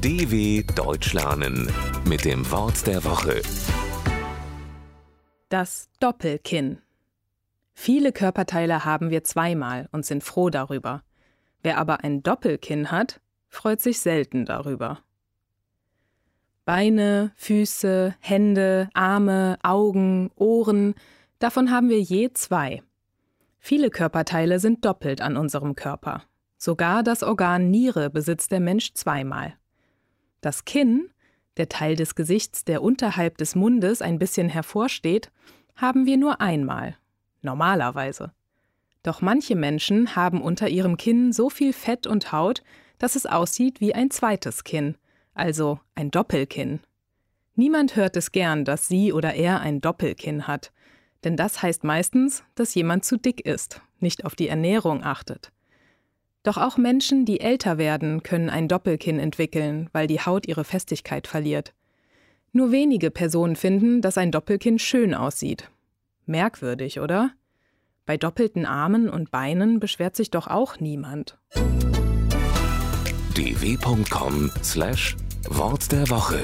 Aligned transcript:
DW 0.00 0.62
Deutsch 0.76 1.12
lernen 1.12 1.72
mit 2.06 2.24
dem 2.24 2.48
Wort 2.52 2.86
der 2.86 3.02
Woche. 3.02 3.42
Das 5.48 5.88
Doppelkinn. 5.98 6.78
Viele 7.74 8.12
Körperteile 8.12 8.84
haben 8.84 9.10
wir 9.10 9.24
zweimal 9.24 9.88
und 9.90 10.06
sind 10.06 10.22
froh 10.22 10.50
darüber. 10.50 11.02
Wer 11.64 11.78
aber 11.78 12.04
ein 12.04 12.22
Doppelkinn 12.22 12.92
hat, 12.92 13.20
freut 13.48 13.80
sich 13.80 13.98
selten 13.98 14.44
darüber. 14.44 15.00
Beine, 16.64 17.32
Füße, 17.34 18.14
Hände, 18.20 18.90
Arme, 18.94 19.58
Augen, 19.64 20.30
Ohren, 20.36 20.94
davon 21.40 21.72
haben 21.72 21.88
wir 21.88 22.00
je 22.00 22.32
zwei. 22.34 22.84
Viele 23.58 23.90
Körperteile 23.90 24.60
sind 24.60 24.84
doppelt 24.84 25.20
an 25.20 25.36
unserem 25.36 25.74
Körper. 25.74 26.22
Sogar 26.56 27.02
das 27.02 27.24
Organ 27.24 27.72
Niere 27.72 28.10
besitzt 28.10 28.52
der 28.52 28.60
Mensch 28.60 28.94
zweimal. 28.94 29.54
Das 30.40 30.64
Kinn, 30.64 31.10
der 31.56 31.68
Teil 31.68 31.96
des 31.96 32.14
Gesichts, 32.14 32.64
der 32.64 32.82
unterhalb 32.82 33.38
des 33.38 33.54
Mundes 33.54 34.02
ein 34.02 34.18
bisschen 34.18 34.48
hervorsteht, 34.48 35.30
haben 35.76 36.06
wir 36.06 36.16
nur 36.16 36.40
einmal. 36.40 36.96
Normalerweise. 37.42 38.32
Doch 39.02 39.20
manche 39.20 39.56
Menschen 39.56 40.16
haben 40.16 40.42
unter 40.42 40.68
ihrem 40.68 40.96
Kinn 40.96 41.32
so 41.32 41.50
viel 41.50 41.72
Fett 41.72 42.06
und 42.06 42.32
Haut, 42.32 42.62
dass 42.98 43.16
es 43.16 43.26
aussieht 43.26 43.80
wie 43.80 43.94
ein 43.94 44.10
zweites 44.10 44.64
Kinn, 44.64 44.96
also 45.34 45.80
ein 45.94 46.10
Doppelkinn. 46.10 46.80
Niemand 47.54 47.96
hört 47.96 48.16
es 48.16 48.32
gern, 48.32 48.64
dass 48.64 48.88
sie 48.88 49.12
oder 49.12 49.34
er 49.34 49.60
ein 49.60 49.80
Doppelkinn 49.80 50.46
hat, 50.46 50.72
denn 51.24 51.36
das 51.36 51.62
heißt 51.62 51.84
meistens, 51.84 52.44
dass 52.54 52.74
jemand 52.74 53.04
zu 53.04 53.16
dick 53.16 53.44
ist, 53.44 53.80
nicht 53.98 54.24
auf 54.24 54.36
die 54.36 54.48
Ernährung 54.48 55.02
achtet. 55.02 55.52
Doch 56.48 56.56
auch 56.56 56.78
Menschen, 56.78 57.26
die 57.26 57.40
älter 57.40 57.76
werden, 57.76 58.22
können 58.22 58.48
ein 58.48 58.68
Doppelkinn 58.68 59.18
entwickeln, 59.18 59.90
weil 59.92 60.06
die 60.06 60.22
Haut 60.22 60.48
ihre 60.48 60.64
Festigkeit 60.64 61.26
verliert. 61.26 61.74
Nur 62.52 62.72
wenige 62.72 63.10
Personen 63.10 63.54
finden, 63.54 64.00
dass 64.00 64.16
ein 64.16 64.32
Doppelkinn 64.32 64.78
schön 64.78 65.12
aussieht. 65.12 65.70
Merkwürdig, 66.24 67.00
oder? 67.00 67.32
Bei 68.06 68.16
doppelten 68.16 68.64
Armen 68.64 69.10
und 69.10 69.30
Beinen 69.30 69.78
beschwert 69.78 70.16
sich 70.16 70.30
doch 70.30 70.46
auch 70.46 70.80
niemand. 70.80 71.36
dw.com/wort 73.34 75.92
der 75.92 76.08
Woche 76.08 76.40